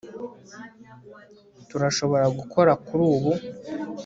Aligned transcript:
turashobora 1.69 2.25
gukora 2.37 2.71
kuri 2.85 3.03
ubu 3.13 3.31